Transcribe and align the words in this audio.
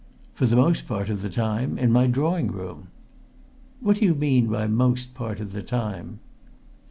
"For 0.33 0.47
the 0.47 0.55
most 0.55 0.87
part 0.87 1.11
of 1.11 1.21
the 1.21 1.29
time, 1.29 1.77
in 1.77 1.91
my 1.91 2.07
drawing 2.07 2.47
room." 2.51 2.87
"What 3.81 3.97
do 3.97 4.05
you 4.05 4.15
mean 4.15 4.47
by 4.47 4.65
most 4.65 5.13
part 5.13 5.39
of 5.39 5.53
the 5.53 5.61
time?" 5.61 6.19